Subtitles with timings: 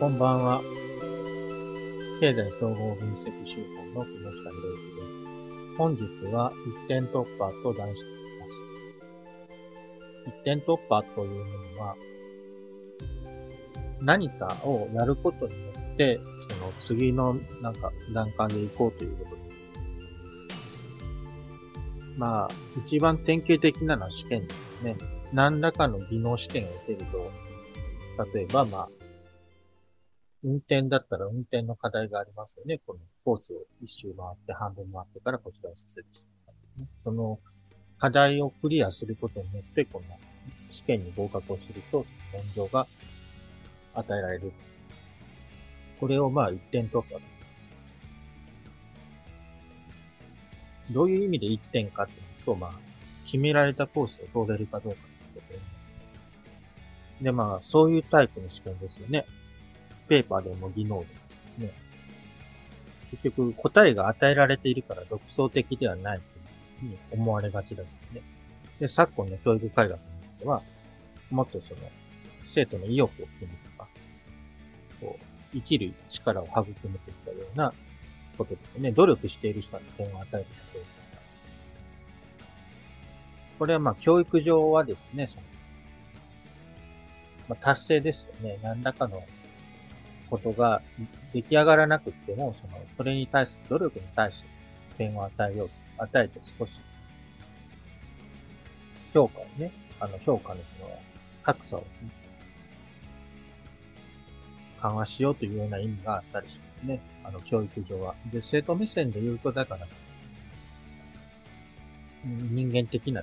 [0.00, 0.62] こんばんは。
[2.20, 3.60] 経済総合分析手
[3.92, 5.76] 法の木下博之です。
[5.76, 6.02] 本日
[6.34, 6.50] は
[6.86, 8.48] 一点突破と題していま
[10.32, 10.38] す。
[10.38, 11.96] 一点突破というものは、
[14.00, 15.58] 何かをやることによ
[15.92, 19.56] って、その次のなんか段階で行こうということです。
[22.16, 22.48] まあ、
[22.86, 24.96] 一番典型的なのは試験ですね。
[25.34, 27.30] 何らかの技能試験を受けると、
[28.34, 28.88] 例えばまあ、
[30.42, 32.80] 運転だったら運転の課題がありますよね。
[32.86, 36.88] このコースを一周回って半分回ってからこちらを左折して、ね。
[36.98, 37.38] その
[37.98, 40.16] 課題をクリアすることによって、この
[40.70, 42.86] 試験に合格をすると、免状が
[43.94, 44.52] 与えられる。
[45.98, 47.26] これをまあ一点突破と言いま
[47.60, 47.70] す。
[50.92, 52.72] どういう意味で一点かっていうと、まあ、
[53.26, 54.98] 決められたコースを通れるかどうか
[55.34, 55.42] というこ
[57.18, 59.26] とで、まあ、そういうタイプの試験ですよね。
[60.10, 61.06] ペーパーでも技能で
[61.54, 61.72] すね。
[63.12, 68.22] 結局、答えが与えられているから独創的ではないというふうに思われがちですよね。
[68.80, 70.62] で、昨今の教育改革においては、
[71.30, 71.80] もっとその、
[72.44, 73.88] 生徒の意欲を決めとか、
[75.00, 77.72] こう、生きる力を育めていったような
[78.36, 78.90] ことですね。
[78.90, 80.84] 努力している人に点を与えること。
[83.60, 85.42] これはまあ、教育上はですね、その、
[87.48, 88.58] まあ、達成ですよね。
[88.60, 89.22] 何らかの
[90.30, 90.80] ことが
[91.34, 94.48] 出来上がらなくっても、その、それに対する努力に対して
[94.96, 96.72] 点を与えようと、与えて少し、
[99.12, 100.90] 評価をね、あの、評価のその、
[101.42, 101.86] 格差を、ね、
[104.80, 107.00] 緩和しようというような意味があったりしますね。
[107.24, 108.14] あの、教育上は。
[108.32, 109.86] で、生徒目線で言うと、だから、
[112.24, 113.22] 人間的な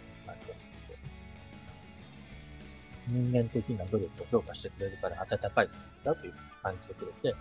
[3.08, 7.36] 人間的な努力を評価してくれるから温かい先生だという感じてくれて、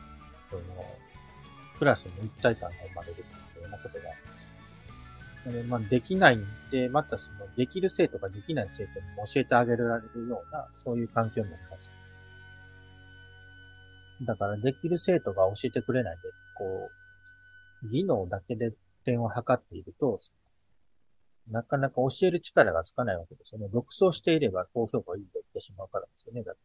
[0.50, 0.62] その、
[1.78, 3.24] クラスに一体感が生まれるとい
[3.60, 4.48] うようなことがあります。
[5.52, 11.90] でまあ、できないんで、またその、できる生徒ができない生徒にも教えてあげられるような、そういう環境になります。
[14.22, 16.22] だから、できる生徒が教えてくれないで、
[16.56, 16.90] こ
[17.84, 18.72] う、技能だけで
[19.04, 20.18] 点を測っていると、
[21.48, 23.68] なかなか教える力がつかないわけですよね。
[23.72, 26.42] 独創していれば高評価いいとってしまうからですよね。
[26.42, 26.60] だって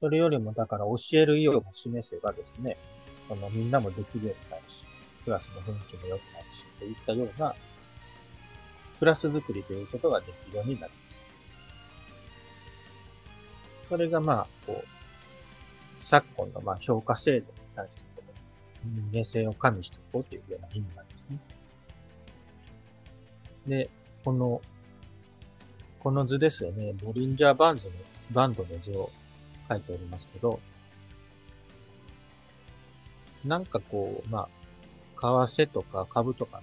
[0.00, 2.76] それよりも、だから教える意欲を示せばですね、
[3.26, 4.84] そのみんなもできるようになるし、
[5.24, 7.54] クラスの雰囲気も良くなるし、といったような、
[8.98, 11.24] クラス作りということができるようになります。
[13.88, 18.02] それがまあ、こう、昨今のまあ評価制度に対して、
[18.84, 21.38] 人間性を加味していこうというような意味なんですね。
[23.66, 23.90] で、
[24.22, 24.60] この、
[26.04, 26.92] この図ですよね。
[27.02, 27.90] ボリンジャーバンドの、
[28.30, 29.10] バンドの図を
[29.70, 30.60] 書いておりますけど、
[33.42, 34.40] なんかこう、ま
[35.16, 36.62] あ、為替とか株とかの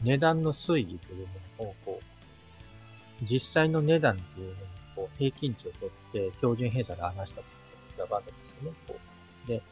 [0.00, 4.58] 値段の推移というものを、こう、実際の値段というのに、
[4.96, 8.76] こう、平均値を取って標準偏差で話したというバンドですよね。
[8.88, 8.96] こ
[9.44, 9.62] うで、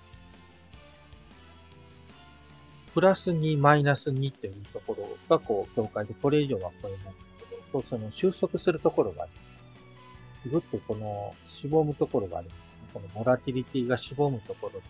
[2.92, 7.29] プラス2、マイナス2っていうところが、こう、境界で、これ以上は超えない
[7.72, 10.48] と、その収束するところがあります。
[10.48, 12.64] ぐっとこの、しぼむところがあります、ね。
[12.94, 14.88] このボラティリティがしぼむところです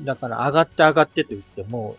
[0.00, 0.04] ね。
[0.04, 1.96] だから、上がって上がってと言っても、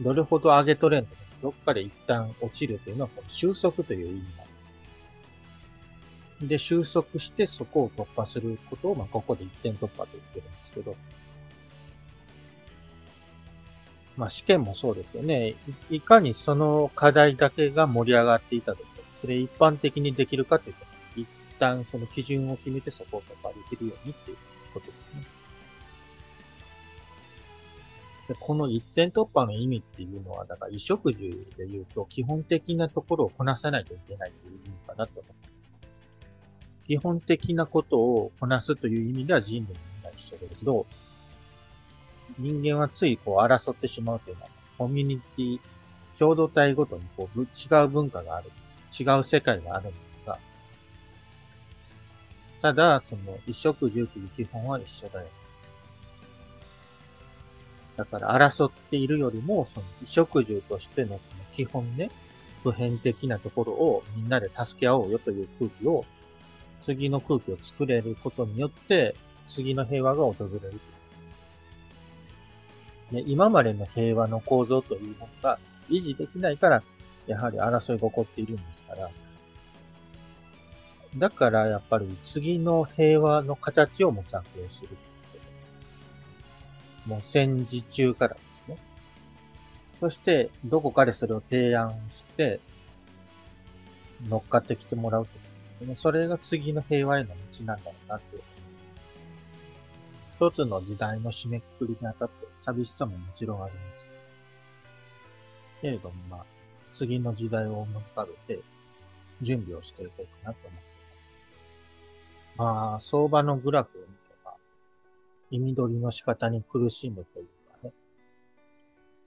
[0.00, 1.08] どれほど上げとれんの、
[1.42, 4.52] どっかで一旦落ちるというのは、この収束という意味なんで
[6.40, 6.48] す。
[6.48, 10.96] で、収束してそこを突破することを、まあ、ここで一点突破と言ってるんですけど、
[14.16, 15.54] まあ試験もそうですよね。
[15.90, 20.84] いかにその課題だけが盛り上がっていたとか、それ一般的にできるかというと、
[21.16, 21.28] 一
[21.58, 24.36] 旦その基準を決めてそこを突破できるようにっていう
[24.74, 25.24] ことですね。
[28.28, 35.40] でこの一点突破の意味っていうのは、だから衣食住で言うと基本的なところをこなさないといけないという意味かなと思います。
[36.86, 40.86] 基本的なことをこなすという意味では人類みんな一緒ですけど、
[42.40, 44.48] 人間はついこう争ってしまうというのは、
[44.78, 45.60] コミュニティ、
[46.18, 47.46] 共同体ごとにこう違
[47.84, 48.50] う文化がある、
[48.98, 50.38] 違う世界があるんですが、
[52.62, 55.28] ただ、その、一食住という基本は一緒だよ。
[57.96, 61.20] だから争っているよりも、その、衣食住としての
[61.52, 62.10] 基本ね、
[62.62, 66.04] 普遍的なところをみんなで助け合おうよという空気を、
[66.80, 69.14] 次の空気を作れることによって、
[69.46, 70.80] 次の平和が訪れる
[73.10, 75.58] ね、今までの平和の構造というものが
[75.88, 76.82] 維持できないから、
[77.26, 79.10] やはり争いが起こっているんですから、
[81.16, 84.96] だからやっぱり次の平和の形を模索をする。
[87.06, 88.76] もう戦時中からですね。
[89.98, 92.60] そして、どこかでそれを提案して、
[94.28, 95.94] 乗っかってきてもらうと。
[95.96, 98.36] それが次の平和への道なんだろうなって。
[100.40, 104.06] 一つの時代の締めくくりにあたって寂しさももちろんあります。
[105.82, 106.44] けれども、まあ、
[106.92, 108.62] 次の時代を思い浮かべて、
[109.42, 111.30] 準備をしていこうかなと思っています。
[112.56, 114.54] まあ、相場のグラフを見れば、
[115.50, 117.92] 意味取りの仕方に苦しむというかね、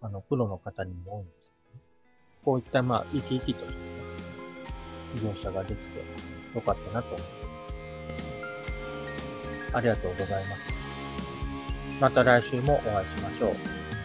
[0.01, 1.81] あの、プロの方にも多いんですけどね。
[2.44, 3.77] こういった、まあ、生き生きとしたね、
[5.18, 6.00] 描写ができて
[6.56, 7.54] よかったなと思っていま
[9.69, 9.75] す。
[9.75, 10.72] ありがとうございます。
[12.03, 13.50] また来週もお会いしましょう。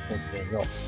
[0.08, 0.87] ごきげんよう。